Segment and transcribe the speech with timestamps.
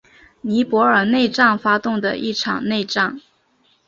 [0.41, 3.21] 尼泊尔内战发动的一场内战。